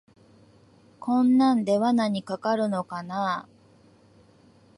[0.99, 3.49] こんなんで罠にかかるのかなあ